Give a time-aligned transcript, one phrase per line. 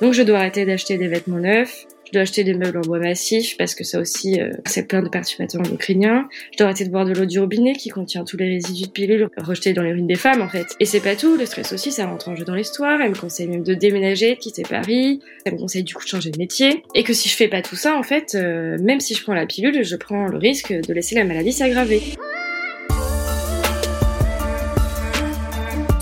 [0.00, 3.00] Donc je dois arrêter d'acheter des vêtements neufs, je dois acheter des meubles en bois
[3.00, 6.26] massif parce que ça aussi, euh, c'est plein de perturbateurs endocriniens.
[6.52, 8.92] Je dois arrêter de boire de l'eau du robinet qui contient tous les résidus de
[8.92, 10.74] pilules rejetés dans les ruines des femmes en fait.
[10.80, 12.98] Et c'est pas tout, le stress aussi, ça rentre en jeu dans l'histoire.
[13.02, 15.20] Elle me conseille même de déménager, de quitter Paris.
[15.44, 16.82] Elle me conseille du coup de changer de métier.
[16.94, 19.34] Et que si je fais pas tout ça, en fait, euh, même si je prends
[19.34, 22.00] la pilule, je prends le risque de laisser la maladie s'aggraver.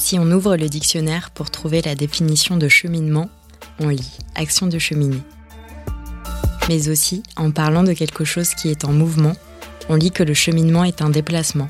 [0.08, 3.28] Si on ouvre le dictionnaire pour trouver la définition de cheminement,
[3.80, 5.20] on lit action de cheminer.
[6.68, 9.32] Mais aussi, en parlant de quelque chose qui est en mouvement,
[9.88, 11.68] on lit que le cheminement est un déplacement,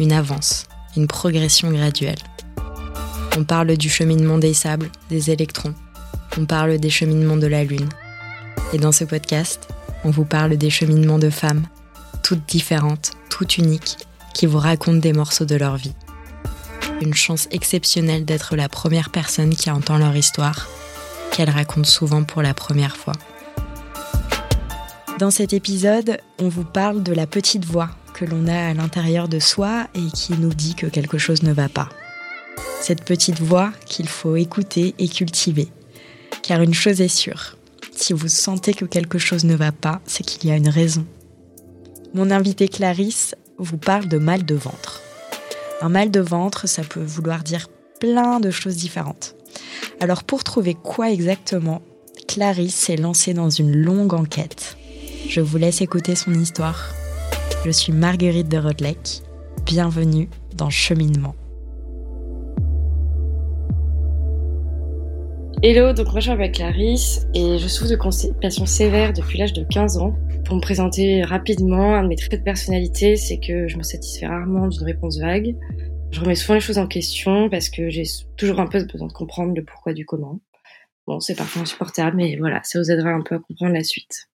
[0.00, 0.64] une avance,
[0.96, 2.16] une progression graduelle.
[3.36, 5.74] On parle du cheminement des sables, des électrons.
[6.38, 7.90] On parle des cheminements de la Lune.
[8.72, 9.68] Et dans ce podcast,
[10.02, 11.66] on vous parle des cheminements de femmes,
[12.22, 13.98] toutes différentes, toutes uniques,
[14.32, 15.92] qui vous racontent des morceaux de leur vie.
[17.00, 20.68] Une chance exceptionnelle d'être la première personne qui entend leur histoire,
[21.30, 23.14] qu'elles racontent souvent pour la première fois.
[25.18, 29.28] Dans cet épisode, on vous parle de la petite voix que l'on a à l'intérieur
[29.28, 31.88] de soi et qui nous dit que quelque chose ne va pas.
[32.80, 35.68] Cette petite voix qu'il faut écouter et cultiver.
[36.42, 37.56] Car une chose est sûre,
[37.96, 41.04] si vous sentez que quelque chose ne va pas, c'est qu'il y a une raison.
[42.14, 45.02] Mon invité Clarisse vous parle de mal de ventre.
[45.82, 47.68] Un mal de ventre, ça peut vouloir dire
[48.00, 49.34] plein de choses différentes.
[50.00, 51.82] Alors pour trouver quoi exactement,
[52.26, 54.78] Clarisse s'est lancée dans une longue enquête.
[55.28, 56.94] Je vous laisse écouter son histoire.
[57.66, 59.20] Je suis Marguerite de Rodelec.
[59.66, 61.34] Bienvenue dans Cheminement.
[65.62, 69.64] Hello, donc moi je m'appelle Clarisse et je souffre de constipation sévère depuis l'âge de
[69.64, 70.16] 15 ans.
[70.46, 74.26] Pour me présenter rapidement, un de mes traits de personnalité, c'est que je me satisfais
[74.26, 75.56] rarement d'une réponse vague.
[76.12, 78.04] Je remets souvent les choses en question parce que j'ai
[78.36, 80.40] toujours un peu besoin de comprendre le pourquoi du comment.
[81.08, 84.28] Bon, c'est parfois insupportable, mais voilà, ça vous aidera un peu à comprendre la suite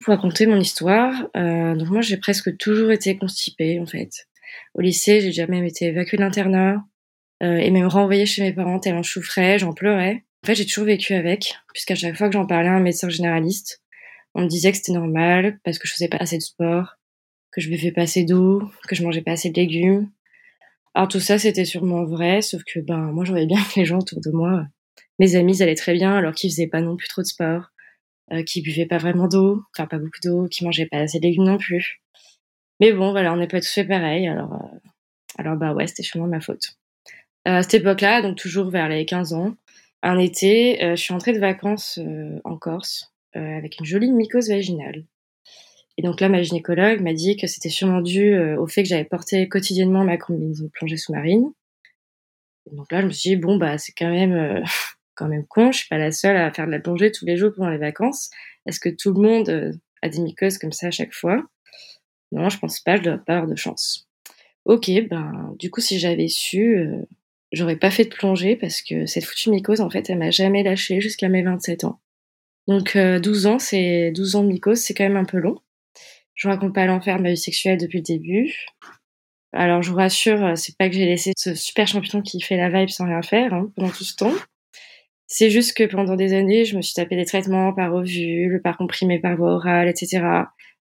[0.00, 1.14] pour raconter mon histoire.
[1.36, 4.26] Euh, donc moi, j'ai presque toujours été constipée, en fait.
[4.74, 6.84] Au lycée, j'ai jamais été évacuée de l'internat
[7.44, 10.24] euh, et même renvoyée chez mes parents tellement je souffrais, j'en pleurais.
[10.42, 13.08] En fait, j'ai toujours vécu avec, puisqu'à chaque fois que j'en parlais à un médecin
[13.08, 13.81] généraliste,
[14.34, 16.96] on me disait que c'était normal parce que je faisais pas assez de sport,
[17.50, 20.10] que je buvais pas assez d'eau, que je mangeais pas assez de légumes.
[20.94, 23.98] Alors tout ça, c'était sûrement vrai, sauf que ben moi, j'aurais bien que les gens
[23.98, 24.66] autour de moi,
[25.18, 27.70] mes amis, allaient très bien alors qu'ils faisaient pas non plus trop de sport
[28.32, 31.24] euh, qui buvait pas vraiment d'eau, enfin pas beaucoup d'eau, qui mangeait pas assez de
[31.26, 32.00] légumes non plus.
[32.80, 34.78] Mais bon, voilà, on n'est pas tous fait pareil, alors, euh,
[35.38, 36.78] alors bah ouais, c'était sûrement ma faute.
[37.46, 39.54] Euh, à cette époque-là, donc toujours vers les 15 ans,
[40.02, 42.00] un été, je suis entrée de vacances
[42.42, 45.04] en Corse avec une jolie mycose vaginale.
[45.98, 49.04] Et donc là, ma gynécologue m'a dit que c'était sûrement dû au fait que j'avais
[49.04, 51.52] porté quotidiennement ma combinaison de plongée sous-marine.
[52.70, 54.64] donc là, je me suis dit, bon, bah, c'est quand même
[55.14, 57.36] quand même con, je suis pas la seule à faire de la plongée tous les
[57.36, 58.30] jours pendant les vacances.
[58.66, 59.72] Est-ce que tout le monde euh,
[60.02, 61.42] a des mycoses comme ça à chaque fois?
[62.32, 64.08] Non, je pense pas, je dois pas avoir de chance.
[64.64, 67.02] Ok, ben du coup si j'avais su, euh,
[67.50, 70.62] j'aurais pas fait de plongée parce que cette foutue mycose en fait elle m'a jamais
[70.62, 72.00] lâché jusqu'à mes 27 ans.
[72.68, 75.58] Donc 12 euh, ans, c'est 12 ans de mycose, c'est quand même un peu long.
[76.34, 78.54] Je vous raconte pas l'enfer de ma vie sexuelle depuis le début.
[79.52, 82.70] Alors je vous rassure, c'est pas que j'ai laissé ce super champion qui fait la
[82.70, 84.32] vibe sans rien faire hein, pendant tout ce temps.
[85.26, 88.76] C'est juste que pendant des années, je me suis tapé des traitements par ovule, par
[88.76, 90.22] comprimé par voie orale, etc.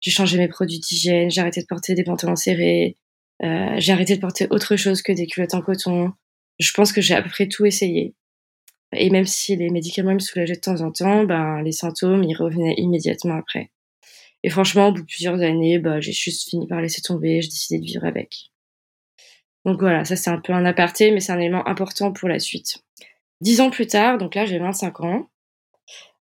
[0.00, 2.96] J'ai changé mes produits d'hygiène, j'ai arrêté de porter des pantalons serrés,
[3.42, 6.12] euh, j'ai arrêté de porter autre chose que des culottes en coton.
[6.58, 8.14] Je pense que j'ai à peu près tout essayé.
[8.92, 12.34] Et même si les médicaments me soulageaient de temps en temps, ben, les symptômes, ils
[12.34, 13.70] revenaient immédiatement après.
[14.42, 17.48] Et franchement, au bout de plusieurs années, bah, j'ai juste fini par laisser tomber, j'ai
[17.48, 18.50] décidé de vivre avec.
[19.64, 22.38] Donc voilà, ça c'est un peu un aparté, mais c'est un élément important pour la
[22.38, 22.78] suite.
[23.40, 25.28] Dix ans plus tard, donc là j'ai 25 ans,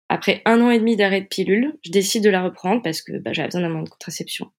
[0.08, 3.18] après un an et demi d'arrêt de pilule, je décide de la reprendre parce que
[3.18, 4.50] bah, j'avais besoin d'un moment de contraception.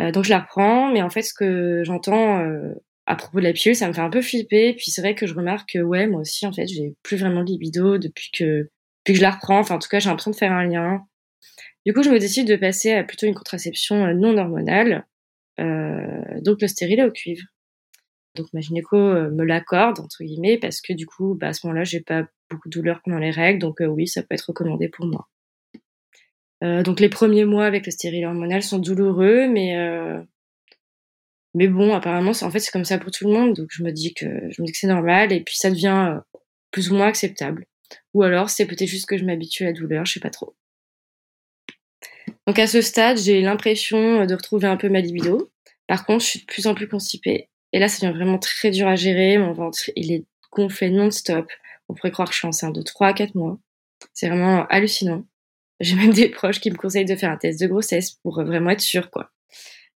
[0.00, 2.74] Euh, donc je la reprends, mais en fait ce que j'entends euh,
[3.06, 4.74] à propos de la pilule, ça me fait un peu flipper.
[4.74, 7.42] Puis c'est vrai que je remarque que ouais, moi aussi en fait, j'ai plus vraiment
[7.42, 8.70] de libido depuis que
[9.04, 9.58] depuis que je la reprends.
[9.58, 11.02] Enfin en tout cas, j'ai l'impression de faire un lien.
[11.86, 15.06] Du coup, je me décide de passer à plutôt une contraception euh, non hormonale,
[15.58, 17.44] donc le stérilet au cuivre.
[18.34, 21.66] Donc ma gynéco euh, me l'accorde entre guillemets parce que du coup, bah, à ce
[21.66, 24.48] moment-là, j'ai pas beaucoup de douleur pendant les règles, donc euh, oui, ça peut être
[24.48, 25.28] recommandé pour moi.
[26.62, 29.76] Euh, donc les premiers mois avec le stérilet hormonal sont douloureux, mais
[31.54, 33.92] mais bon, apparemment, en fait, c'est comme ça pour tout le monde, donc je me
[33.92, 34.26] dis que
[34.72, 36.20] c'est normal, et puis ça devient
[36.70, 37.66] plus ou moins acceptable.
[38.12, 40.56] Ou alors c'est peut-être juste que je m'habitue à la douleur, je sais pas trop.
[42.46, 45.50] Donc à ce stade, j'ai l'impression de retrouver un peu ma libido.
[45.86, 48.70] Par contre, je suis de plus en plus constipée et là, ça devient vraiment très
[48.70, 49.38] dur à gérer.
[49.38, 51.46] Mon ventre, il est gonflée non-stop.
[51.88, 53.58] On pourrait croire que je suis enceinte de 3 à 4 mois.
[54.12, 55.24] C'est vraiment hallucinant.
[55.80, 58.70] J'ai même des proches qui me conseillent de faire un test de grossesse pour vraiment
[58.70, 59.30] être sûre, quoi.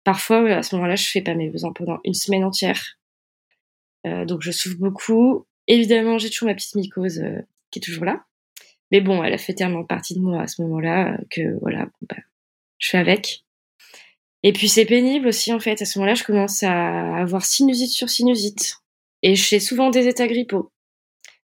[0.08, 2.82] Parfois, à ce moment-là, je fais pas mes besoins pendant une semaine entière.
[4.06, 5.46] Euh, donc je souffre beaucoup.
[5.68, 8.24] Évidemment, j'ai toujours ma petite mycose euh, qui est toujours là.
[8.90, 11.88] Mais bon, elle a fait tellement partie de moi à ce moment-là euh, que voilà,
[12.04, 12.16] bah,
[12.78, 13.44] je fais avec.
[14.44, 15.82] Et puis c'est pénible aussi en fait.
[15.82, 18.78] À ce moment-là, je commence à avoir sinusite sur sinusite.
[19.24, 20.72] Et je fais souvent des états grippaux.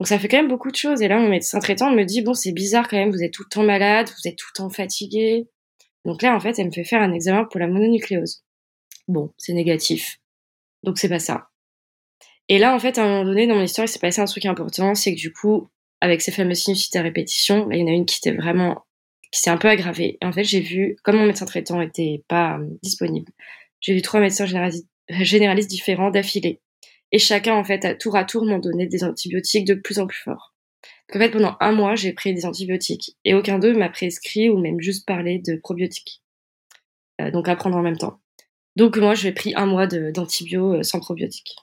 [0.01, 1.03] Donc ça fait quand même beaucoup de choses.
[1.03, 3.43] Et là, mon médecin traitant me dit, bon, c'est bizarre quand même, vous êtes tout
[3.43, 5.47] le temps malade, vous êtes tout le temps fatigué.
[6.07, 8.46] Donc là, en fait, elle me fait faire un examen pour la mononucléose.
[9.09, 10.19] Bon, c'est négatif.
[10.83, 11.49] Donc c'est pas ça.
[12.49, 14.27] Et là, en fait, à un moment donné, dans mon histoire, il s'est passé un
[14.27, 15.69] truc important, c'est que du coup,
[16.01, 18.85] avec ces fameuses sinusites à répétition, il y en a une qui était vraiment,
[19.33, 20.19] qui s'est un peu aggravée.
[20.21, 23.33] Et en fait, j'ai vu, comme mon médecin traitant était pas euh, disponible,
[23.81, 24.47] j'ai vu trois médecins
[25.09, 26.61] généralistes différents d'affilée.
[27.13, 30.07] Et chacun, en fait, à tour à tour, m'ont donné des antibiotiques de plus en
[30.07, 30.55] plus forts.
[31.09, 33.17] Donc, en fait, pendant un mois, j'ai pris des antibiotiques.
[33.25, 36.23] Et aucun d'eux m'a prescrit ou même juste parlé de probiotiques.
[37.21, 38.21] Euh, donc, à prendre en même temps.
[38.77, 41.57] Donc, moi, j'ai pris un mois d'antibio euh, sans probiotiques.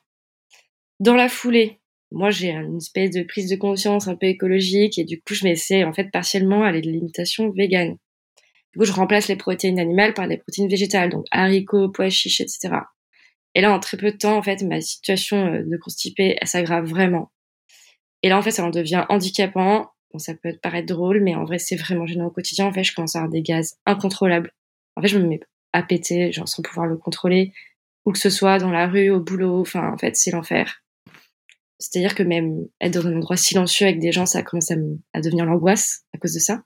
[0.99, 1.79] Dans la foulée,
[2.11, 5.43] moi, j'ai une espèce de prise de conscience un peu écologique et du coup, je
[5.45, 7.97] m'essaie, en fait, partiellement à l'alimentation végane.
[8.73, 12.41] Du coup, je remplace les protéines animales par des protéines végétales, donc haricots, pois chiches,
[12.41, 12.75] etc.
[13.55, 16.47] Et là, en très peu de temps, en fait, ma situation euh, de constipée, elle
[16.47, 17.31] s'aggrave vraiment.
[18.23, 19.91] Et là, en fait, ça en devient handicapant.
[20.11, 22.65] Bon, ça peut paraître drôle, mais en vrai, c'est vraiment gênant au quotidien.
[22.65, 24.51] En fait, je commence à avoir des gaz incontrôlables.
[24.95, 25.39] En fait, je me mets
[25.73, 27.53] à péter, genre sans pouvoir le contrôler,
[28.05, 29.61] ou que ce soit dans la rue, au boulot.
[29.61, 30.83] Enfin, en fait, c'est l'enfer.
[31.79, 35.45] C'est-à-dire que même être dans un endroit silencieux avec des gens, ça commence à, devenir
[35.45, 36.63] l'angoisse à cause de ça.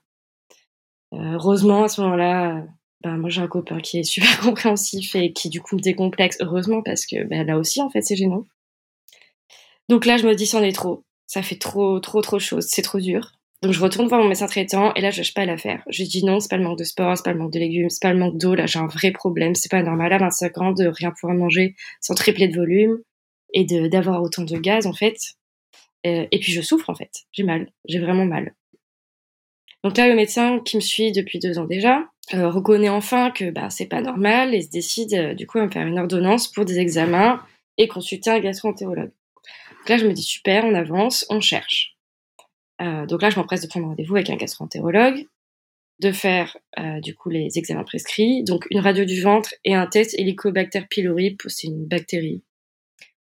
[1.12, 2.64] Euh, heureusement, à ce moment-là,
[3.02, 6.36] ben, moi j'ai un copain qui est super compréhensif et qui du coup me décomplexe,
[6.40, 8.44] heureusement, parce que ben, là aussi, en fait, c'est gênant.
[9.88, 11.04] Donc là, je me dis, c'en est trop.
[11.26, 12.66] Ça fait trop, trop, trop de choses.
[12.68, 13.37] C'est trop dur.
[13.62, 15.82] Donc je retourne voir mon médecin traitant et là, je lâche pas l'affaire.
[15.88, 17.90] Je dis non, c'est pas le manque de sport, c'est pas le manque de légumes,
[17.90, 18.54] c'est pas le manque d'eau.
[18.54, 19.54] Là, j'ai un vrai problème.
[19.54, 22.98] C'est pas normal à 25 ans de rien pouvoir manger sans tripler de volume
[23.54, 25.16] et d'avoir autant de gaz, en fait.
[26.06, 27.10] Euh, et puis je souffre, en fait.
[27.32, 27.72] J'ai mal.
[27.88, 28.54] J'ai vraiment mal.
[29.82, 32.04] Donc là, le médecin qui me suit depuis deux ans déjà
[32.34, 35.64] euh, reconnaît enfin que bah, c'est pas normal et se décide euh, du coup à
[35.64, 37.40] me faire une ordonnance pour des examens
[37.78, 39.12] et consulter un gastro-entérologue.
[39.78, 41.97] Donc là, je me dis super, on avance, on cherche.
[42.80, 45.26] Euh, donc là, je m'empresse de prendre rendez-vous avec un gastro-entérologue,
[46.00, 46.56] de faire
[47.02, 51.36] du coup les examens prescrits, donc une radio du ventre et un test Helicobacter pylori,
[51.48, 52.44] c'est une bactérie.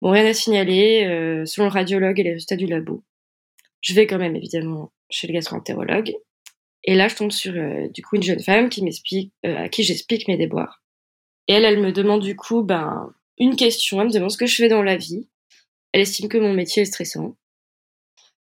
[0.01, 3.03] Bon, rien à signaler, selon le radiologue et les résultats du labo.
[3.81, 6.15] Je vais quand même évidemment chez le gastro-entérologue
[6.85, 9.69] et là, je tombe sur euh, du coup une jeune femme qui m'explique, euh, à
[9.69, 10.83] qui j'explique mes déboires.
[11.47, 13.99] Et elle, elle me demande du coup ben une question.
[13.99, 15.27] Elle me demande ce que je fais dans la vie.
[15.91, 17.35] Elle estime que mon métier est stressant.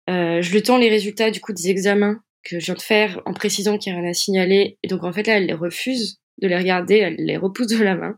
[0.09, 3.21] Euh, je lui tends les résultats du coup des examens que je viens de faire
[3.25, 4.77] en précisant qu'il n'y a rien à signaler.
[4.83, 7.83] Et donc en fait là, elle les refuse de les regarder, elle les repousse de
[7.83, 8.17] la main.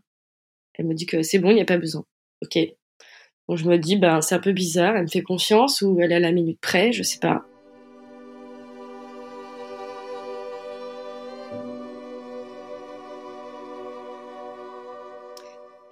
[0.75, 2.03] Elle me dit que c'est bon, il n'y a pas besoin.
[2.43, 2.57] Ok.
[3.47, 4.95] Donc je me dis ben c'est un peu bizarre.
[4.95, 7.45] Elle me fait confiance ou elle est à la minute près, je sais pas.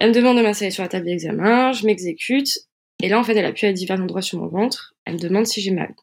[0.00, 2.67] Elle me demande de m'installer sur la table d'examen, je m'exécute,
[3.02, 5.46] et là, en fait, elle appuie à divers endroits sur mon ventre, elle me demande
[5.46, 5.94] si j'ai mal.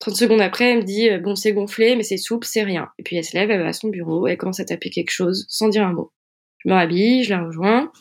[0.00, 2.88] 30 secondes après, elle me dit, euh, bon, c'est gonflé, mais c'est souple, c'est rien.
[2.98, 5.10] Et puis elle se lève, elle va à son bureau, elle commence à taper quelque
[5.10, 6.12] chose, sans dire un mot.
[6.58, 7.92] Je me rhabille, je la rejoins.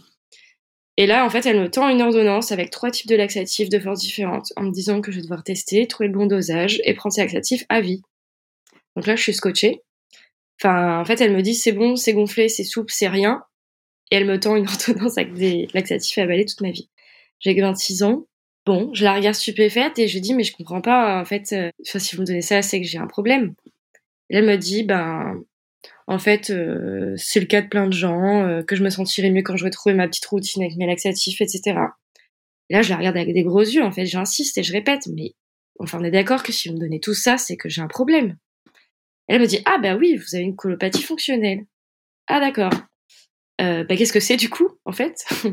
[0.95, 3.79] Et là, en fait, elle me tend une ordonnance avec trois types de laxatifs de
[3.79, 6.93] force différentes, en me disant que je vais devoir tester, trouver le bon dosage et
[6.93, 8.01] prendre ces laxatifs à vie.
[8.95, 9.81] Donc là, je suis scotchée.
[10.62, 13.43] Enfin, en fait, elle me dit, c'est bon, c'est gonflé, c'est souple, c'est rien
[14.12, 16.89] et elle me tend une ordonnance avec des laxatifs à avaler toute ma vie.
[17.39, 18.25] J'ai 26 ans.
[18.65, 21.53] Bon, je la regarde stupéfaite et je dis mais je comprends pas en fait.
[21.53, 23.55] Euh, si vous me donnez ça, c'est que j'ai un problème.
[24.29, 25.41] Elle me dit ben
[26.08, 29.31] en fait euh, c'est le cas de plein de gens euh, que je me sentirais
[29.31, 31.79] mieux quand je vais ma petite routine avec mes laxatifs, etc.
[32.69, 34.05] Et là je la regarde avec des gros yeux en fait.
[34.05, 35.34] J'insiste et je répète mais
[35.79, 37.88] enfin on est d'accord que si vous me donnez tout ça, c'est que j'ai un
[37.88, 38.38] problème.
[39.27, 41.65] elle me dit ah ben oui vous avez une colopathie fonctionnelle.
[42.27, 42.74] Ah d'accord.
[43.59, 45.25] Euh, bah, qu'est-ce que c'est du coup, en fait?
[45.43, 45.51] Là,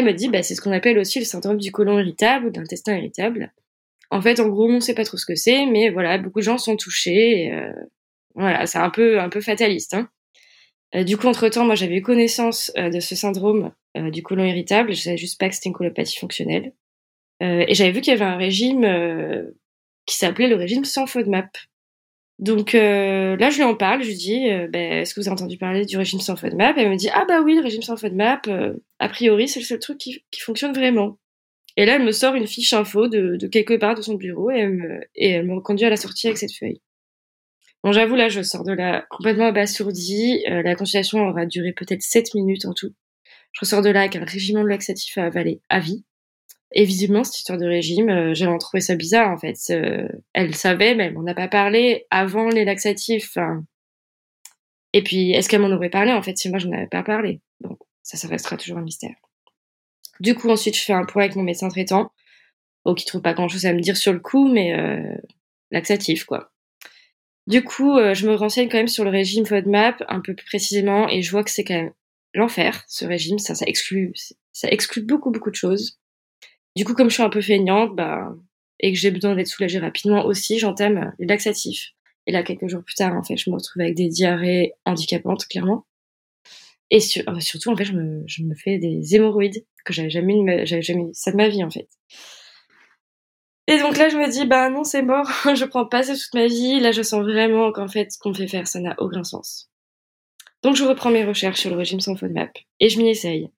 [0.00, 2.50] elle m'a dit, bah, c'est ce qu'on appelle aussi le syndrome du côlon irritable ou
[2.50, 3.52] de l'intestin irritable.
[4.10, 6.40] En fait, en gros, on ne sait pas trop ce que c'est, mais voilà, beaucoup
[6.40, 7.52] de gens sont touchés.
[7.52, 7.72] Euh,
[8.34, 9.94] voilà, c'est un peu, un peu fataliste.
[9.94, 10.08] Hein.
[10.94, 14.94] Euh, du coup, entre-temps, moi, j'avais eu connaissance de ce syndrome du côlon irritable.
[14.94, 16.72] Je savais juste pas que c'était une colopathie fonctionnelle.
[17.40, 18.86] et j'avais vu qu'il y avait un régime
[20.06, 21.48] qui s'appelait le régime sans FODMAP.
[22.38, 25.28] Donc euh, là, je lui en parle, je lui dis euh, ben, Est-ce que vous
[25.28, 27.82] avez entendu parler du régime sans FODMAP Elle me dit Ah, bah oui, le régime
[27.82, 31.18] sans FODMAP, euh, a priori, c'est le seul truc qui, qui, fonctionne vraiment.
[31.78, 34.50] Et là, elle me sort une fiche info de, de quelque part de son bureau
[34.50, 36.80] et elle, me, et elle me conduit à la sortie avec cette feuille.
[37.82, 40.44] Bon, j'avoue, là, je sors de là complètement abasourdie.
[40.50, 42.92] Euh, la consultation aura duré peut-être 7 minutes en tout.
[43.52, 46.04] Je ressors de là avec un régiment de laxatif à avaler à vie.
[46.72, 49.56] Et visiblement, cette histoire de régime, euh, j'avais trouvé ça bizarre, en fait.
[49.70, 53.38] Euh, elle savait, mais elle m'en a pas parlé avant les laxatifs.
[54.92, 57.02] Et puis, est-ce qu'elle m'en aurait parlé, en fait, si moi, je n'en avais pas
[57.02, 57.40] parlé?
[57.60, 59.14] Bon, ça, ça restera toujours un mystère.
[60.20, 62.10] Du coup, ensuite, je fais un point avec mon médecin traitant.
[62.84, 65.14] Oh, qui trouve pas grand chose à me dire sur le coup, mais euh,
[65.70, 66.52] laxatif, quoi.
[67.46, 71.08] Du coup, je me renseigne quand même sur le régime FODMAP un peu plus précisément
[71.08, 71.92] et je vois que c'est quand même
[72.34, 73.38] l'enfer, ce régime.
[73.38, 74.12] Ça, ça exclut,
[74.50, 76.00] ça exclut beaucoup, beaucoup de choses.
[76.76, 78.34] Du coup, comme je suis un peu feignante, bah,
[78.80, 81.92] et que j'ai besoin d'être soulagée rapidement aussi, j'entame les laxatifs.
[82.26, 85.46] Et là, quelques jours plus tard, en fait, je me retrouve avec des diarrhées handicapantes,
[85.46, 85.86] clairement.
[86.90, 91.08] Et euh, surtout, en fait, je me, fais des hémorroïdes que j'avais jamais j'avais jamais
[91.12, 91.88] ça de ma vie, en fait.
[93.68, 96.34] Et donc là, je me dis, bah non, c'est mort, je prends pas ça toute
[96.34, 96.78] ma vie.
[96.78, 99.70] Là, je sens vraiment qu'en fait, ce qu'on me fait faire, ça n'a aucun sens.
[100.62, 103.50] Donc, je reprends mes recherches sur le régime sans FODMAP et je m'y essaye.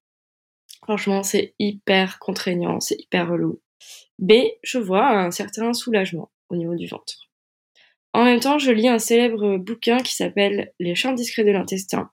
[0.89, 3.61] Franchement, c'est hyper contraignant, c'est hyper relou.
[4.19, 7.29] Mais je vois un certain soulagement au niveau du ventre.
[8.15, 12.11] En même temps, je lis un célèbre bouquin qui s'appelle Les champs discrets de l'intestin,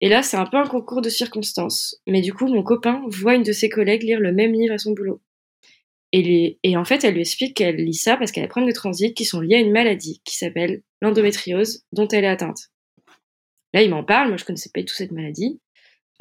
[0.00, 2.02] et là, c'est un peu un concours de circonstances.
[2.08, 4.78] Mais du coup, mon copain voit une de ses collègues lire le même livre à
[4.78, 5.22] son boulot.
[6.10, 8.74] Et, en fait, elle lui explique qu'elle lit ça parce qu'elle a des problèmes de
[8.74, 12.70] transit qui sont liés à une maladie qui s'appelle l'endométriose, dont elle est atteinte.
[13.72, 15.60] Là, il m'en parle, moi je connaissais pas du tout cette maladie.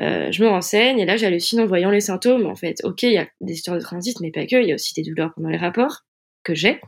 [0.01, 2.45] Euh, je me renseigne et là j'hallucine en voyant les symptômes.
[2.45, 4.62] En fait, ok, il y a des histoires de transit, mais pas que.
[4.62, 6.01] Il y a aussi des douleurs pendant les rapports
[6.43, 6.81] que j'ai,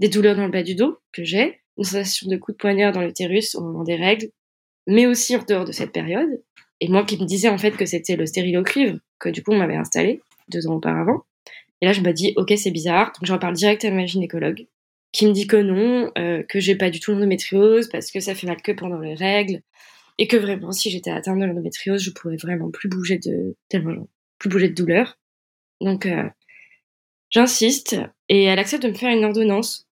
[0.00, 2.92] des douleurs dans le bas du dos que j'ai, une sensation de coup de poignard
[2.92, 4.28] dans l'utérus au moment des règles,
[4.86, 6.42] mais aussi en dehors de cette période.
[6.80, 9.58] Et moi qui me disais en fait que c'était le stérilocuivre que du coup on
[9.58, 11.22] m'avait installé deux ans auparavant.
[11.80, 14.66] Et là je me dis ok c'est bizarre, donc j'en parle direct à ma gynécologue
[15.14, 18.34] qui me dit que non, euh, que j'ai pas du tout l'endométriose parce que ça
[18.34, 19.62] fait mal que pendant les règles
[20.18, 24.08] et que vraiment si j'étais atteinte de l'endométriose je pourrais vraiment plus bouger de tellement
[24.38, 25.18] plus bouger de douleur.
[25.80, 26.28] Donc euh,
[27.30, 27.96] j'insiste
[28.28, 29.88] et elle accepte de me faire une ordonnance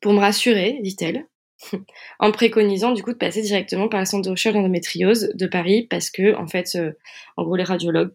[0.00, 1.26] pour me rassurer, dit-elle,
[2.18, 5.86] en préconisant du coup de passer directement par la centre de recherche d'endométriose de Paris
[5.88, 6.92] parce que en fait, euh,
[7.36, 8.14] en gros, les radiologues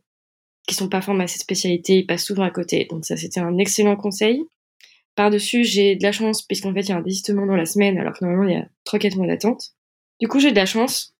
[0.68, 2.88] qui sont pas formés à cette spécialité, ils passent souvent à côté.
[2.90, 4.44] Donc ça, c'était un excellent conseil.
[5.16, 7.98] Par-dessus, j'ai de la chance puisqu'en fait, il y a un désistement dans la semaine
[7.98, 9.74] alors que normalement, il y a 3-4 mois d'attente.
[10.20, 11.15] Du coup, j'ai de la chance.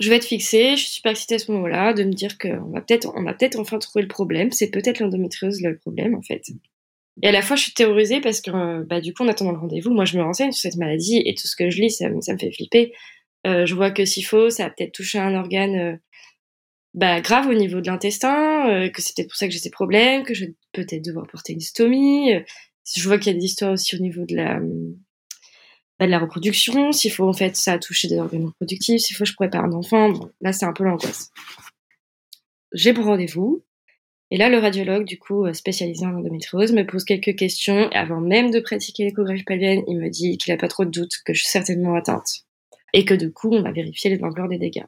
[0.00, 2.70] Je vais être fixée, je suis super excitée à ce moment-là de me dire qu'on
[2.70, 4.50] va peut-être, on va peut-être enfin trouver le problème.
[4.50, 6.42] C'est peut-être l'endométriose le problème en fait.
[7.22, 9.52] Et à la fois, je suis terrorisée parce que, euh, bah, du coup, en attendant
[9.52, 11.90] le rendez-vous, moi, je me renseigne sur cette maladie et tout ce que je lis,
[11.90, 12.92] ça, me fait flipper.
[13.46, 15.96] Euh, je vois que s'il faut, ça a peut-être touché un organe euh,
[16.94, 20.24] bah, grave au niveau de l'intestin, que c'est peut-être pour ça que j'ai ces problèmes,
[20.24, 22.32] que je vais peut-être devoir porter une stomie.
[22.96, 24.60] Je vois qu'il y a des histoires aussi au niveau de la,
[25.98, 26.92] bah, de la reproduction.
[26.92, 29.00] S'il faut, en fait, ça a touché des organes reproductifs.
[29.00, 30.10] S'il faut, je pourrais pas un enfant.
[30.10, 31.30] Bon, là, c'est un peu l'angoisse.
[32.72, 33.64] J'ai mon rendez-vous.
[34.30, 37.88] Et là, le radiologue, du coup, euh, spécialisé en endométriose, me pose quelques questions.
[37.92, 41.12] avant même de pratiquer l'échographie pelvienne, il me dit qu'il n'a pas trop de doute
[41.24, 42.44] que je suis certainement atteinte.
[42.92, 44.86] Et que du coup, on va vérifier l'ampleur des dégâts.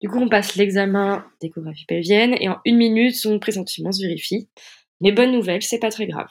[0.00, 4.48] Du coup, on passe l'examen d'échographie pelvienne et en une minute, son pressentiment se vérifie.
[5.00, 6.28] Mais bonne nouvelle, c'est pas très grave.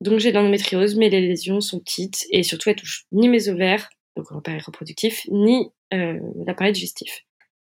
[0.00, 3.48] Donc j'ai de l'endométriose, mais les lésions sont petites et surtout elles touchent ni mes
[3.48, 7.24] ovaires, donc l'appareil reproductif, ni euh, l'appareil digestif.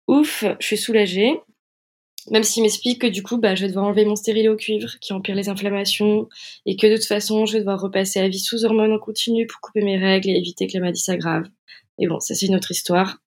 [0.09, 1.41] Ouf, je suis soulagée.
[2.31, 4.97] Même s'il m'explique que du coup, bah, je vais devoir enlever mon stérilet au cuivre
[5.01, 6.29] qui empire les inflammations
[6.67, 9.49] et que de toute façon, je vais devoir repasser à vie sous hormones en continu
[9.49, 11.49] pour couper mes règles et éviter que la maladie s'aggrave.
[11.99, 13.19] Et bon, ça c'est une autre histoire.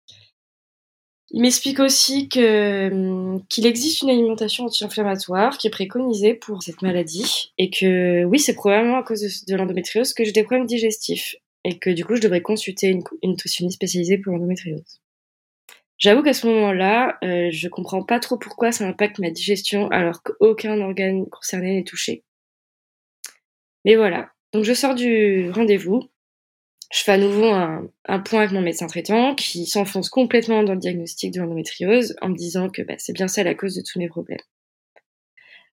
[1.32, 6.82] Il m'explique aussi que hum, qu'il existe une alimentation anti-inflammatoire qui est préconisée pour cette
[6.82, 11.36] maladie et que oui, c'est probablement à cause de, l'endométriose que j'ai des problèmes digestifs
[11.64, 15.02] et que du coup, je devrais consulter une, une nutritionniste spécialisée pour l'endométriose.
[15.98, 20.22] J'avoue qu'à ce moment-là, euh, je comprends pas trop pourquoi ça impacte ma digestion alors
[20.24, 22.24] qu'aucun organe concerné n'est touché.
[23.86, 24.32] Mais voilà.
[24.52, 26.10] Donc je sors du rendez-vous.
[26.92, 30.80] Je fais à nouveau un, point avec mon médecin traitant qui s'enfonce complètement dans le
[30.80, 34.00] diagnostic de l'endométriose en me disant que bah, c'est bien ça la cause de tous
[34.00, 34.40] mes problèmes.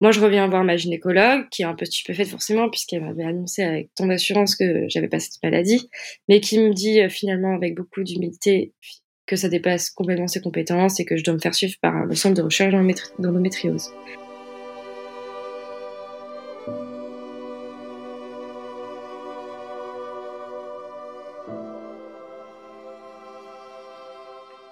[0.03, 3.63] Moi, je reviens voir ma gynécologue, qui est un peu stupéfaite forcément, puisqu'elle m'avait annoncé
[3.63, 5.89] avec ton assurance que j'avais pas cette maladie,
[6.29, 8.75] mais qui me dit euh, finalement avec beaucoup d'humilité,
[9.27, 12.15] que ça dépasse complètement ses compétences et que je dois me faire suivre par le
[12.15, 12.75] centre de recherche
[13.19, 13.91] d'endométriose.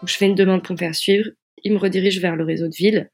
[0.08, 1.28] Je fais une demande pour me faire suivre,
[1.62, 3.10] il me redirige vers le réseau de ville,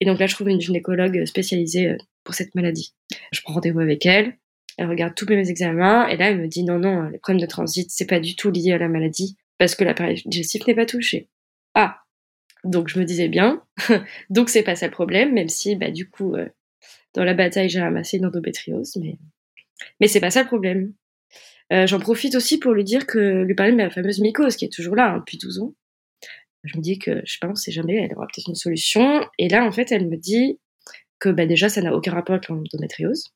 [0.00, 2.94] et donc là je trouve une gynécologue spécialisée euh, pour cette maladie.
[3.32, 4.36] Je prends rendez-vous avec elle.
[4.78, 7.46] Elle regarde tous mes examens et là elle me dit non non les problèmes de
[7.46, 10.86] transit c'est pas du tout lié à la maladie parce que l'appareil digestif n'est pas
[10.86, 11.28] touché.
[11.74, 11.98] Ah
[12.64, 13.62] donc je me disais bien
[14.30, 16.48] donc c'est pas ça le problème même si bah du coup euh,
[17.14, 19.18] dans la bataille j'ai ramassé une endométriose mais
[20.00, 20.92] mais c'est pas ça le problème.
[21.72, 24.64] Euh, J'en profite aussi pour lui dire que lui parler de ma fameuse mycose qui
[24.64, 25.74] est toujours là hein, depuis 12 ans.
[26.64, 29.24] Je me dis que je sais pas on sait jamais elle aura peut-être une solution
[29.38, 30.58] et là en fait elle me dit
[31.18, 33.32] que bah, déjà ça n'a aucun rapport avec l'endométriose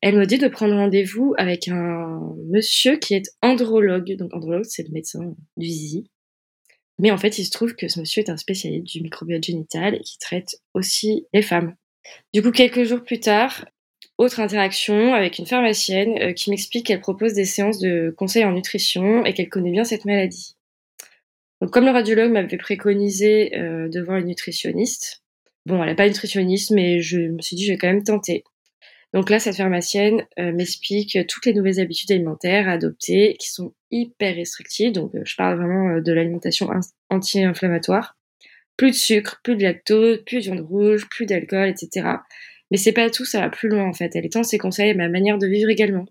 [0.00, 4.16] elle me dit de prendre rendez-vous avec un monsieur qui est andrologue.
[4.16, 6.10] Donc andrologue, c'est le médecin du zizi.
[6.98, 9.94] Mais en fait, il se trouve que ce monsieur est un spécialiste du microbiote génital
[9.94, 11.74] et qui traite aussi les femmes.
[12.34, 13.64] Du coup, quelques jours plus tard,
[14.18, 18.52] autre interaction avec une pharmacienne euh, qui m'explique qu'elle propose des séances de conseils en
[18.52, 20.56] nutrition et qu'elle connaît bien cette maladie.
[21.62, 25.22] Donc, comme le radiologue m'avait préconisé euh, de voir une nutritionniste,
[25.64, 28.42] bon, elle n'est pas nutritionniste, mais je me suis dit, je vais quand même tenter.
[29.14, 33.74] Donc là, cette pharmacienne euh, m'explique toutes les nouvelles habitudes alimentaires à adopter qui sont
[33.92, 34.90] hyper restrictives.
[34.90, 36.68] Donc euh, je parle vraiment de l'alimentation
[37.10, 38.16] anti-inflammatoire.
[38.76, 42.08] Plus de sucre, plus de lactose, plus de viande rouge, plus d'alcool, etc.
[42.72, 44.16] Mais c'est pas tout, ça va plus loin en fait.
[44.16, 46.06] Elle étend ses conseils à ma manière de vivre également.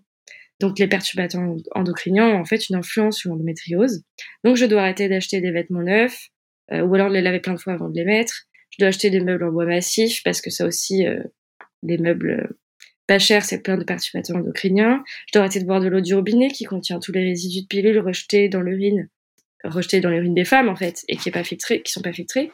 [0.62, 1.42] Donc les perturbateurs
[1.72, 4.04] endocriniens ont en fait une influence sur l'endométriose.
[4.44, 6.28] Donc je dois arrêter d'acheter des vêtements neufs,
[6.70, 8.44] ou alors les laver plein de fois avant de les mettre.
[8.70, 11.04] Je dois acheter des meubles en bois massif parce que ça aussi,
[11.82, 12.54] les meubles
[13.08, 15.02] pas cher, c'est plein de perturbateurs endocriniens.
[15.26, 17.66] Je dois arrêter de boire de l'eau du robinet qui contient tous les résidus de
[17.66, 19.08] pilules rejetés dans l'urine,
[19.64, 22.52] rejetés dans l'urine des femmes en fait, et qui est pas qui sont pas filtrés.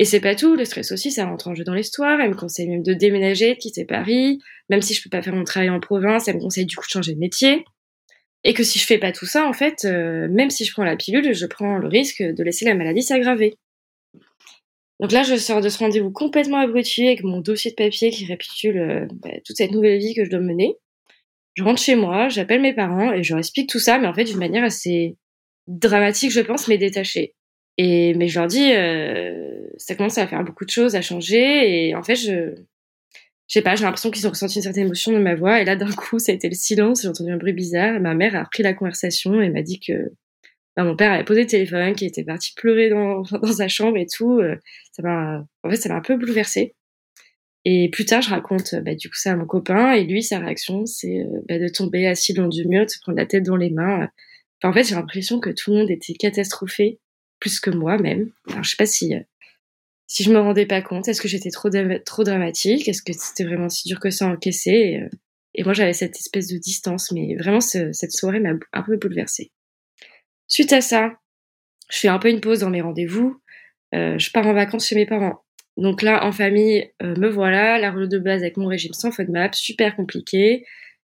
[0.00, 2.20] Et c'est pas tout, le stress aussi, ça rentre en jeu dans l'histoire.
[2.20, 4.40] Elle me conseille même de déménager, de quitter Paris.
[4.68, 6.84] Même si je peux pas faire mon travail en province, elle me conseille du coup
[6.84, 7.64] de changer de métier.
[8.42, 10.84] Et que si je fais pas tout ça, en fait, euh, même si je prends
[10.84, 13.56] la pilule, je prends le risque de laisser la maladie s'aggraver.
[15.00, 18.24] Donc là, je sors de ce rendez-vous complètement abruti avec mon dossier de papier qui
[18.24, 20.74] récapitule euh, bah, toute cette nouvelle vie que je dois mener.
[21.54, 24.14] Je rentre chez moi, j'appelle mes parents et je leur explique tout ça, mais en
[24.14, 25.16] fait d'une manière assez
[25.68, 27.34] dramatique, je pense, mais détachée.
[27.78, 31.88] Et mais je leur dis, euh, ça commence à faire beaucoup de choses, à changer,
[31.88, 32.54] et en fait, je,
[33.48, 35.64] je sais pas, j'ai l'impression qu'ils ont ressenti une certaine émotion dans ma voix, et
[35.64, 38.36] là d'un coup, ça a été le silence, j'ai entendu un bruit bizarre, ma mère
[38.36, 40.12] a repris la conversation et m'a dit que
[40.76, 43.96] bah, mon père avait posé le téléphone, qui était parti pleurer dans, dans sa chambre
[43.96, 44.38] et tout.
[44.40, 44.56] Euh,
[44.92, 46.74] ça m'a, en fait, ça m'a un peu bouleversée.
[47.64, 50.38] Et plus tard, je raconte bah, du coup ça à mon copain et lui, sa
[50.38, 53.44] réaction, c'est euh, bah, de tomber assis long du mur, de se prendre la tête
[53.44, 54.08] dans les mains.
[54.60, 57.00] Enfin, en fait, j'ai l'impression que tout le monde était catastrophé,
[57.40, 58.30] plus que moi même.
[58.48, 59.20] Alors, je sais pas si euh,
[60.06, 63.68] si je me rendais pas compte, est-ce que j'étais trop dramatique, est-ce que c'était vraiment
[63.68, 64.70] si dur que ça à encaisser?
[64.70, 65.02] Et,
[65.54, 69.50] et moi, j'avais cette espèce de distance, mais vraiment, cette soirée m'a un peu bouleversée.
[70.46, 71.18] Suite à ça,
[71.90, 73.40] je fais un peu une pause dans mes rendez-vous.
[73.94, 75.42] Euh, je pars en vacances chez mes parents.
[75.76, 79.10] Donc là, en famille, euh, me voilà, la roue de base avec mon régime sans
[79.10, 80.64] FODMAP, super compliqué.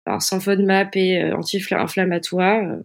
[0.06, 2.78] Alors sans FODMAP et euh, anti-inflammatoire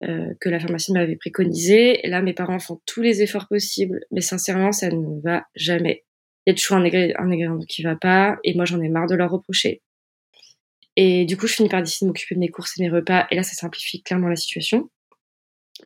[0.00, 2.00] que la pharmacie m'avait préconisé.
[2.04, 6.04] là, mes parents font tous les efforts possibles, mais sincèrement, ça ne va jamais.
[6.46, 9.16] Il y a toujours un ingrédient qui va pas, et moi, j'en ai marre de
[9.16, 9.82] leur reprocher.
[10.96, 13.26] Et du coup, je finis par décider de m'occuper de mes courses et mes repas,
[13.30, 14.90] et là, ça simplifie clairement la situation.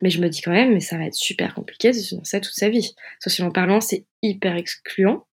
[0.01, 2.39] Mais je me dis quand même, mais ça va être super compliqué de faire ça
[2.39, 2.95] toute sa vie.
[3.19, 5.27] Socialement parlant, c'est hyper excluant.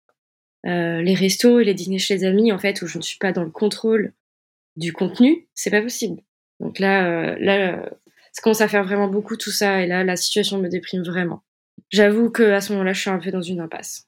[0.66, 3.18] Euh, les restos et les dîners chez les amis, en fait, où je ne suis
[3.18, 4.14] pas dans le contrôle
[4.76, 6.22] du contenu, c'est pas possible.
[6.60, 7.90] Donc là, euh, là, euh,
[8.38, 11.42] ça commence à faire vraiment beaucoup tout ça, et là, la situation me déprime vraiment.
[11.90, 14.06] J'avoue que à ce moment-là, je suis un peu dans une impasse.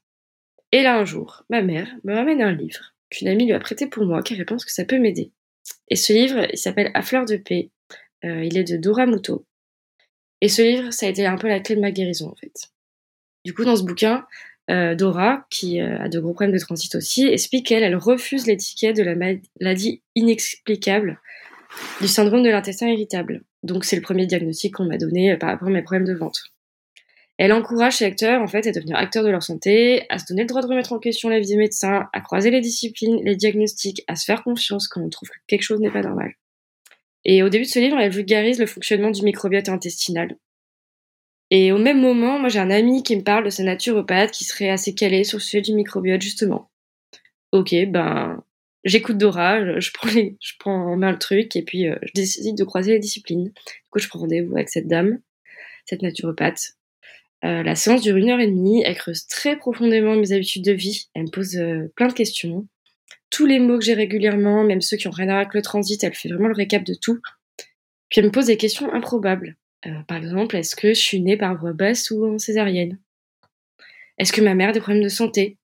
[0.70, 3.88] Et là, un jour, ma mère me ramène un livre qu'une amie lui a prêté
[3.88, 5.32] pour moi, car elle pense que ça peut m'aider.
[5.88, 7.70] Et ce livre, il s'appelle À fleur de paix.
[8.22, 9.44] il est de Dora Muto.
[10.40, 12.70] Et ce livre, ça a été un peu la clé de ma guérison, en fait.
[13.44, 14.24] Du coup, dans ce bouquin,
[14.70, 18.46] euh, Dora, qui euh, a de gros problèmes de transit aussi, explique qu'elle elle refuse
[18.46, 21.20] l'étiquette de la maladie inexplicable
[22.00, 23.42] du syndrome de l'intestin irritable.
[23.62, 26.14] Donc, c'est le premier diagnostic qu'on m'a donné euh, par rapport à mes problèmes de
[26.14, 26.40] vente.
[27.38, 30.42] Elle encourage ses lecteurs, en fait, à devenir acteurs de leur santé, à se donner
[30.42, 33.34] le droit de remettre en question la vie des médecins, à croiser les disciplines, les
[33.34, 36.34] diagnostics, à se faire confiance quand on trouve que quelque chose n'est pas normal.
[37.24, 40.36] Et au début de ce livre, elle vulgarise le fonctionnement du microbiote intestinal.
[41.50, 44.44] Et au même moment, moi j'ai un ami qui me parle de sa naturopathe qui
[44.44, 46.70] serait assez calé sur le sujet du microbiote justement.
[47.52, 48.42] Ok, ben
[48.84, 52.12] j'écoute Dora, je, prends les, je prends en main le truc et puis euh, je
[52.14, 53.44] décide de croiser les disciplines.
[53.44, 55.20] Du coup, je prends rendez-vous avec cette dame,
[55.84, 56.76] cette naturopathe.
[57.44, 60.72] Euh, la séance dure une heure et demie, elle creuse très profondément mes habitudes de
[60.72, 62.68] vie, elle me pose euh, plein de questions
[63.30, 65.62] tous les mots que j'ai régulièrement, même ceux qui ont rien à voir avec le
[65.62, 67.20] transit, elle fait vraiment le récap de tout.
[68.08, 69.56] Puis elle me pose des questions improbables.
[70.08, 72.98] Par exemple, est-ce que je suis née par voie basse ou en césarienne?
[74.18, 75.56] Est-ce que ma mère a des problèmes de santé?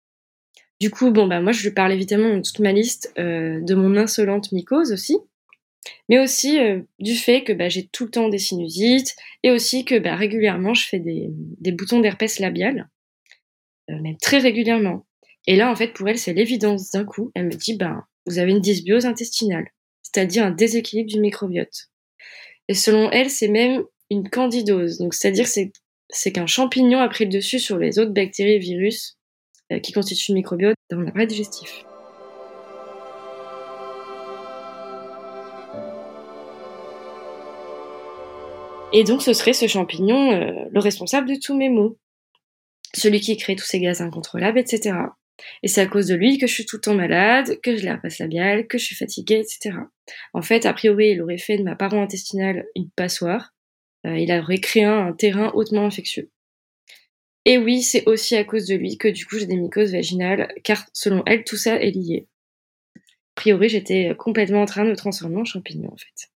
[0.81, 3.75] Du coup, bon, bah, moi, je lui parle évidemment dans toute ma liste euh, de
[3.75, 5.17] mon insolente mycose aussi,
[6.09, 9.85] mais aussi euh, du fait que bah, j'ai tout le temps des sinusites et aussi
[9.85, 11.31] que bah, régulièrement, je fais des,
[11.73, 12.91] boutons d'herpès labial,
[13.91, 15.07] euh, même très régulièrement.
[15.47, 17.31] Et là, en fait, pour elle, c'est l'évidence d'un coup.
[17.35, 19.69] Elle me dit, bah, vous avez une dysbiose intestinale,
[20.03, 21.91] c'est-à-dire un déséquilibre du microbiote.
[22.69, 27.31] Et selon elle, c'est même une candidose, donc c'est-à-dire c'est qu'un champignon a pris le
[27.31, 29.16] dessus sur les autres bactéries et virus
[29.83, 31.85] qui constituent le microbiote dans l'appareil digestif.
[38.93, 41.99] Et donc ce serait ce champignon euh, le responsable de tous mes maux.
[42.95, 44.97] Celui qui crée tous ces gaz incontrôlables, etc.
[45.63, 47.85] Et c'est à cause de lui que je suis tout le temps malade, que je
[47.85, 49.77] la passe labiale, que je suis fatiguée, etc.
[50.33, 53.53] En fait, a priori, il aurait fait de ma paroi intestinale une passoire.
[54.07, 56.31] Euh, il aurait créé un terrain hautement infectieux.
[57.49, 60.53] Et oui, c'est aussi à cause de lui que du coup j'ai des mycoses vaginales,
[60.65, 62.27] car selon elle, tout ça est lié.
[62.97, 63.01] A
[63.37, 66.31] priori, j'étais complètement en train de me transformer en champignon en fait.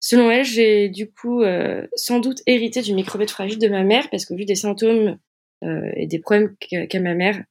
[0.00, 4.08] Selon elle, j'ai du coup euh, sans doute hérité du microbiote fragile de ma mère,
[4.08, 5.18] parce que vu des symptômes
[5.64, 7.44] euh, et des problèmes qu'a ma mère,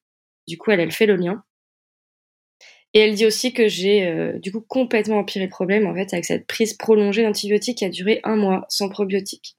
[0.48, 1.44] du coup, elle, elle fait le lien.
[2.96, 6.14] Et elle dit aussi que j'ai euh, du coup complètement empiré le problème en fait
[6.14, 9.56] avec cette prise prolongée d'antibiotiques qui a duré un mois sans probiotiques.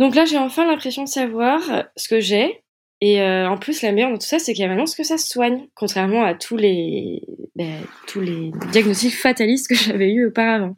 [0.00, 1.60] Donc là, j'ai enfin l'impression de savoir
[1.94, 2.62] ce que j'ai.
[3.02, 5.04] Et euh, en plus, la meilleure dans tout ça, c'est qu'il y a maintenant que
[5.04, 7.22] ça soigne, contrairement à tous les,
[7.54, 7.80] ben,
[8.72, 10.74] diagnostics fatalistes que j'avais eu auparavant.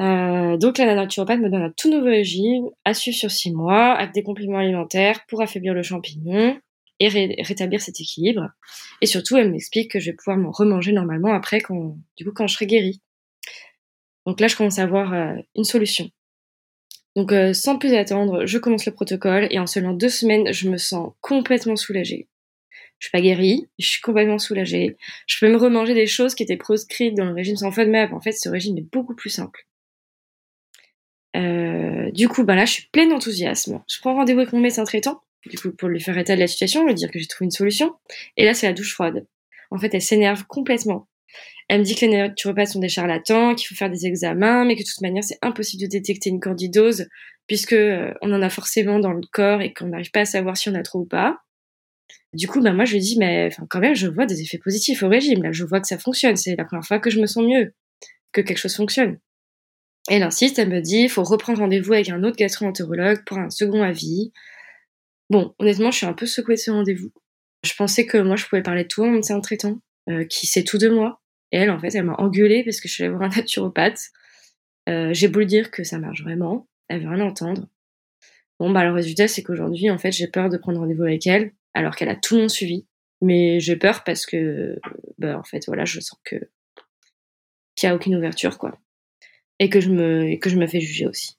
[0.00, 3.92] Euh, donc la naturopathe me donne un tout nouveau régime, à suivre sur six mois,
[3.92, 6.58] avec des compléments alimentaires pour affaiblir le champignon,
[7.00, 7.08] et
[7.42, 8.48] rétablir cet équilibre.
[9.00, 12.46] Et surtout, elle m'explique que je vais pouvoir me remanger normalement après, du coup, quand
[12.46, 13.00] je serai guérie.
[14.26, 16.08] Donc là, je commence à avoir euh, une solution.
[17.16, 20.68] Donc euh, sans plus attendre, je commence le protocole et en seulement deux semaines, je
[20.68, 22.28] me sens complètement soulagée.
[22.98, 24.96] Je suis pas guérie, je suis complètement soulagée.
[25.26, 28.12] Je peux me remanger des choses qui étaient proscrites dans le régime sans FODMAP.
[28.12, 29.66] En fait, ce régime est beaucoup plus simple.
[31.36, 33.82] Euh, du coup, ben là, je suis pleine d'enthousiasme.
[33.88, 36.46] Je prends rendez-vous avec mon médecin traitant du coup, pour lui faire état de la
[36.46, 37.94] situation, lui dire que j'ai trouvé une solution.
[38.36, 39.26] Et là, c'est la douche froide.
[39.70, 41.08] En fait, elle s'énerve complètement.
[41.68, 44.76] Elle me dit que les naturopathes sont des charlatans, qu'il faut faire des examens, mais
[44.76, 47.06] que de toute manière, c'est impossible de détecter une candidose,
[47.46, 50.56] puisque euh, on en a forcément dans le corps et qu'on n'arrive pas à savoir
[50.56, 51.38] si on a trop ou pas.
[52.34, 55.02] Du coup, bah, moi, je lui dis, mais quand même, je vois des effets positifs
[55.02, 55.42] au régime.
[55.42, 56.36] Là, je vois que ça fonctionne.
[56.36, 57.74] C'est la première fois que je me sens mieux,
[58.32, 59.18] que quelque chose fonctionne.
[60.08, 63.50] Elle insiste, elle me dit, il faut reprendre rendez-vous avec un autre gastro-entérologue pour un
[63.50, 64.32] second avis.
[65.30, 67.10] Bon, honnêtement, je suis un peu secouée de ce rendez-vous.
[67.64, 69.78] Je pensais que moi, je pouvais parler de tout mon médecin traitant,
[70.10, 71.22] euh, qui sait tout de moi.
[71.54, 74.10] Et elle, en fait, elle m'a engueulée parce que je suis allée voir un naturopathe.
[74.88, 77.68] Euh, j'ai beau lui dire que ça marche vraiment, elle veut rien entendre.
[78.58, 81.52] Bon, bah, le résultat, c'est qu'aujourd'hui, en fait, j'ai peur de prendre rendez-vous avec elle,
[81.72, 82.88] alors qu'elle a tout monde suivi.
[83.20, 84.80] Mais j'ai peur parce que,
[85.18, 86.34] bah, en fait, voilà, je sens que
[87.76, 88.76] qu'il n'y a aucune ouverture, quoi.
[89.60, 91.38] Et que je me, que je me fais juger aussi.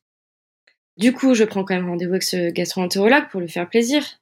[0.95, 4.21] Du coup, je prends quand même rendez-vous avec ce gastro-entérologue pour lui faire plaisir.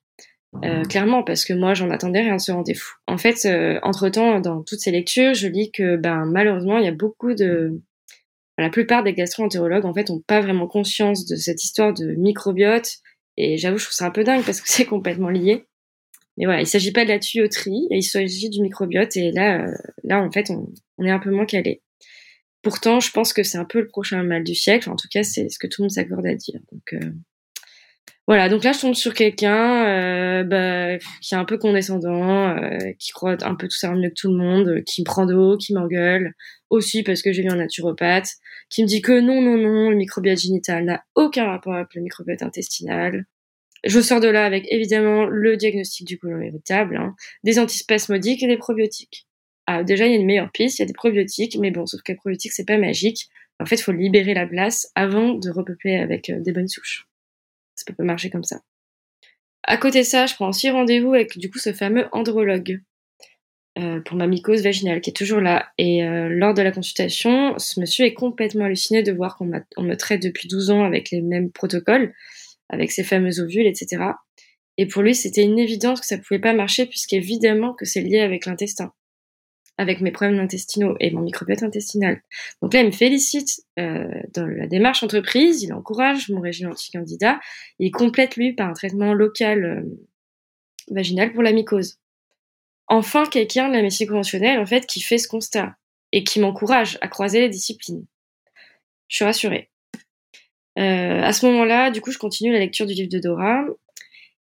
[0.64, 2.92] Euh, clairement, parce que moi, j'en attendais rien ce rendez-vous.
[3.08, 6.88] En fait, euh, entre-temps, dans toutes ces lectures, je lis que, ben, malheureusement, il y
[6.88, 7.82] a beaucoup de...
[8.60, 12.88] La plupart des gastro-entérologues, en fait, ont pas vraiment conscience de cette histoire de microbiote.
[13.36, 15.66] Et j'avoue, je trouve ça un peu dingue parce que c'est complètement lié.
[16.38, 19.16] Mais voilà, il s'agit pas de la tuyauterie, il s'agit du microbiote.
[19.18, 19.72] Et là, euh,
[20.04, 21.82] là, en fait, on, on est un peu moins calé.
[22.64, 24.90] Pourtant, je pense que c'est un peu le prochain mal du siècle.
[24.90, 26.60] En tout cas, c'est ce que tout le monde s'accorde à dire.
[26.72, 27.12] Donc euh,
[28.28, 28.48] voilà.
[28.50, 33.12] Donc là, je tombe sur quelqu'un euh, bah, qui est un peu condescendant, euh, qui
[33.12, 35.58] croit un peu tout ça mieux que tout le monde, qui me prend de haut,
[35.58, 36.34] qui m'engueule.
[36.70, 38.30] Aussi parce que j'ai vu un naturopathe
[38.70, 42.02] qui me dit que non, non, non, le microbiote génital n'a aucun rapport avec le
[42.02, 43.26] microbiote intestinal.
[43.84, 48.48] Je sors de là avec évidemment le diagnostic du côlon irritable, hein, des antispasmodiques et
[48.48, 49.28] des probiotiques.
[49.68, 51.86] Ah, déjà, il y a une meilleure piste, il y a des probiotiques, mais bon,
[51.86, 53.28] sauf que les probiotiques, c'est pas magique.
[53.60, 57.08] En fait, faut libérer la place avant de repeupler avec euh, des bonnes souches.
[57.76, 58.62] Ça peut pas marcher comme ça.
[59.64, 62.82] À côté de ça, je prends aussi rendez-vous avec du coup ce fameux andrologue
[63.80, 65.72] euh, pour ma mycose vaginale qui est toujours là.
[65.78, 69.96] Et euh, lors de la consultation, ce monsieur est complètement halluciné de voir qu'on me
[69.96, 72.14] traite depuis 12 ans avec les mêmes protocoles,
[72.70, 74.04] avec ces fameux ovules, etc.
[74.78, 78.20] Et pour lui, c'était une évidence que ça pouvait pas marcher puisqu'évidemment que c'est lié
[78.20, 78.92] avec l'intestin
[79.78, 82.22] avec mes problèmes intestinaux et mon microbiote intestinal.
[82.62, 87.40] Donc là, il me félicite euh, dans la démarche entreprise, il encourage mon régime anti-candidat,
[87.80, 89.82] il complète lui par un traitement local euh,
[90.92, 91.98] vaginal pour la mycose.
[92.88, 95.76] Enfin, quelqu'un de la médecine conventionnelle, en fait, qui fait ce constat
[96.12, 98.06] et qui m'encourage à croiser les disciplines.
[99.08, 99.70] Je suis rassurée.
[100.78, 103.64] Euh, à ce moment-là, du coup, je continue la lecture du livre de Dora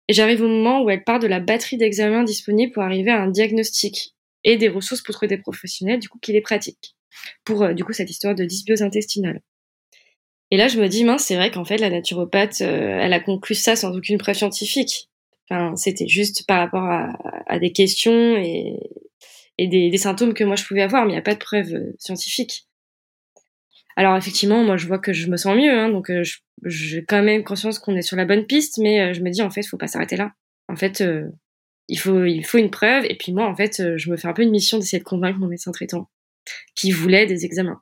[0.09, 3.23] Et j'arrive au moment où elle part de la batterie d'examens disponible pour arriver à
[3.23, 4.16] un diagnostic
[4.47, 6.95] et des ressources pour trouver des professionnels, du coup, qui les pratiquent.
[7.45, 9.43] Pour, euh, du coup, cette histoire de dysbiose intestinale.
[10.53, 13.21] Et là, je me dis, mince, c'est vrai qu'en fait, la naturopathe, euh, elle a
[13.21, 15.11] conclu ça sans aucune preuve scientifique.
[15.51, 18.79] Enfin, c'était juste par rapport à, des questions et,
[19.59, 21.95] des, symptômes que moi je pouvais avoir, mais il n'y a pas de preuve euh,
[21.99, 22.67] scientifique.
[23.95, 26.11] Alors effectivement, moi je vois que je me sens mieux, hein, donc
[26.65, 29.51] j'ai quand même conscience qu'on est sur la bonne piste, mais je me dis en
[29.51, 30.33] fait, faut pas s'arrêter là.
[30.69, 31.03] En fait,
[31.89, 33.05] il faut, il faut une preuve.
[33.09, 35.05] Et puis moi, en fait, euh, je me fais un peu une mission d'essayer de
[35.05, 36.09] convaincre mon médecin traitant
[36.75, 37.81] qui voulait des examens.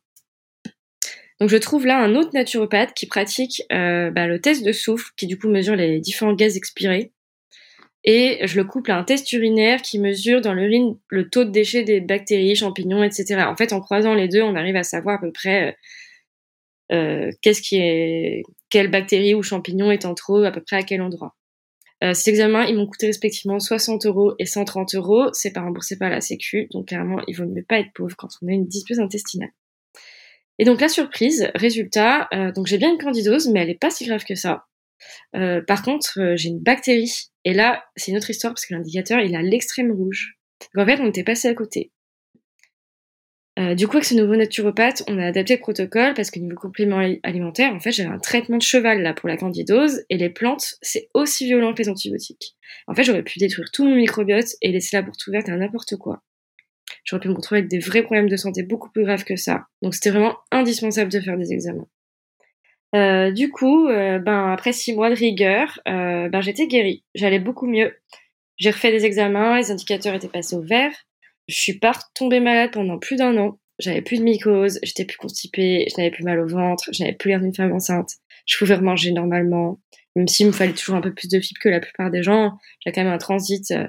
[1.41, 5.11] Donc je trouve là un autre naturopathe qui pratique euh, bah, le test de souffle,
[5.17, 7.13] qui du coup mesure les différents gaz expirés.
[8.05, 11.51] Et je le couple à un test urinaire qui mesure dans l'urine le taux de
[11.51, 13.45] déchets des bactéries, champignons, etc.
[13.47, 15.77] En fait, en croisant les deux, on arrive à savoir à peu près
[16.93, 20.83] euh, qu'est-ce qui est, quelle bactérie ou champignon est en trop, à peu près à
[20.83, 21.35] quel endroit.
[22.03, 25.29] Euh, ces examens, ils m'ont coûté respectivement 60 euros et 130 euros.
[25.33, 28.29] C'est pas remboursé par la Sécu, donc clairement, il vaut mieux pas être pauvre quand
[28.43, 29.51] on a une dysbiose intestinale.
[30.59, 33.91] Et donc la surprise, résultat, euh, donc j'ai bien une candidose, mais elle est pas
[33.91, 34.67] si grave que ça.
[35.37, 37.31] Euh, par contre, j'ai une bactérie.
[37.45, 40.39] Et là, c'est une autre histoire parce que l'indicateur, il est à l'extrême rouge.
[40.75, 41.93] Donc en fait, on était passé à côté.
[43.57, 46.57] Euh, du coup, avec ce nouveau naturopathe, on a adapté le protocole parce que niveau
[46.57, 50.29] complément alimentaire, en fait, j'avais un traitement de cheval là pour la candidose et les
[50.29, 52.57] plantes, c'est aussi violent que les antibiotiques.
[52.89, 55.97] En fait, j'aurais pu détruire tout mon microbiote et laisser la porte ouverte à n'importe
[55.97, 56.23] quoi.
[57.05, 59.67] J'aurais pu me retrouver avec des vrais problèmes de santé beaucoup plus graves que ça.
[59.83, 61.87] Donc, c'était vraiment indispensable de faire des examens.
[62.97, 67.05] Euh, du coup, euh, ben après six mois de rigueur, ben j'étais guérie.
[67.15, 67.95] J'allais beaucoup mieux.
[68.57, 70.93] J'ai refait des examens, les indicateurs étaient passés au vert.
[71.49, 73.59] Je suis pas tombée malade pendant plus d'un an.
[73.79, 77.15] J'avais plus de mycose, j'étais plus constipée, je n'avais plus mal au ventre, je n'avais
[77.15, 78.11] plus l'air d'une femme enceinte.
[78.47, 79.81] Je pouvais remanger normalement,
[80.15, 82.53] même s'il me fallait toujours un peu plus de fibres que la plupart des gens.
[82.81, 83.89] J'ai quand même un transit euh,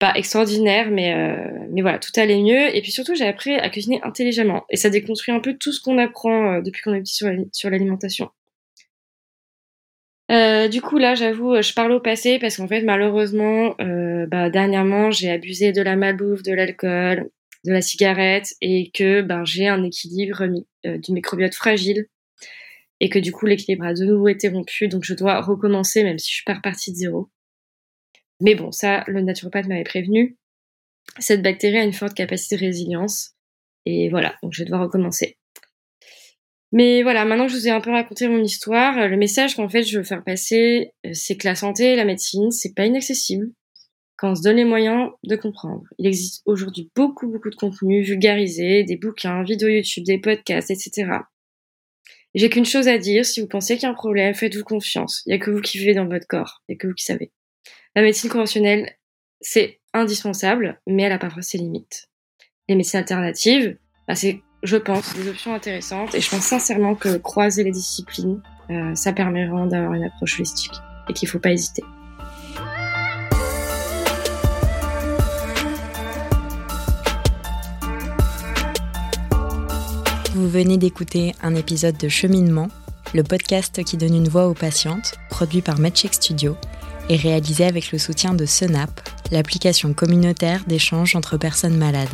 [0.00, 2.74] pas extraordinaire, mais euh, mais voilà, tout allait mieux.
[2.76, 4.64] Et puis surtout, j'ai appris à cuisiner intelligemment.
[4.68, 7.70] Et ça déconstruit un peu tout ce qu'on apprend euh, depuis qu'on est petit sur
[7.70, 8.30] l'alimentation.
[10.32, 14.48] Euh, du coup, là, j'avoue, je parle au passé parce qu'en fait, malheureusement, euh, bah,
[14.48, 17.30] dernièrement, j'ai abusé de la malbouffe, de l'alcool,
[17.64, 20.42] de la cigarette et que ben, j'ai un équilibre
[20.86, 22.06] euh, du microbiote fragile
[23.00, 24.88] et que du coup, l'équilibre a de nouveau été rompu.
[24.88, 27.28] Donc, je dois recommencer même si je suis pas repartie de zéro.
[28.40, 30.38] Mais bon, ça, le naturopathe m'avait prévenu.
[31.18, 33.34] Cette bactérie a une forte capacité de résilience.
[33.84, 35.36] Et voilà, donc je vais devoir recommencer.
[36.72, 39.68] Mais voilà, maintenant que je vous ai un peu raconté mon histoire, le message qu'en
[39.68, 42.86] fait je veux faire passer, euh, c'est que la santé et la médecine, c'est pas
[42.86, 43.52] inaccessible
[44.16, 45.82] quand on se donne les moyens de comprendre.
[45.98, 51.10] Il existe aujourd'hui beaucoup, beaucoup de contenus vulgarisés, des bouquins, vidéos YouTube, des podcasts, etc.
[52.34, 55.22] J'ai qu'une chose à dire, si vous pensez qu'il y a un problème, faites-vous confiance.
[55.26, 56.94] Il n'y a que vous qui vivez dans votre corps, il n'y a que vous
[56.94, 57.32] qui savez.
[57.94, 58.96] La médecine conventionnelle,
[59.40, 62.08] c'est indispensable, mais elle a parfois ses limites.
[62.68, 63.76] Les médecines alternatives,
[64.08, 66.14] bah, c'est je pense, des options intéressantes.
[66.14, 70.74] Et je pense sincèrement que croiser les disciplines, euh, ça permet d'avoir une approche holistique
[71.08, 71.82] et qu'il ne faut pas hésiter.
[80.34, 82.68] Vous venez d'écouter un épisode de Cheminement,
[83.14, 86.56] le podcast qui donne une voix aux patientes, produit par MedCheck Studio
[87.10, 88.90] et réalisé avec le soutien de Senap,
[89.30, 92.08] l'application communautaire d'échange entre personnes malades.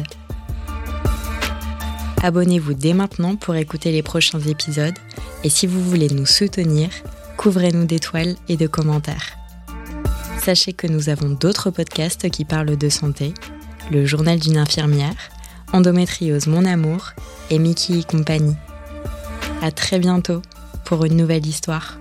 [2.23, 4.99] Abonnez-vous dès maintenant pour écouter les prochains épisodes
[5.45, 6.91] et si vous voulez nous soutenir,
[7.37, 9.37] couvrez-nous d'étoiles et de commentaires.
[10.43, 13.35] Sachez que nous avons d'autres podcasts qui parlent de santé,
[13.93, 15.15] le journal d'une infirmière,
[15.73, 17.13] Endométriose Mon Amour
[17.51, 18.57] et Mickey et compagnie.
[19.63, 20.43] À très bientôt
[20.85, 21.99] pour une nouvelle histoire.